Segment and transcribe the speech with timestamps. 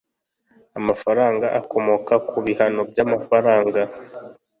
[0.79, 3.81] Amafaranga akomoka ku bihano by amafaranga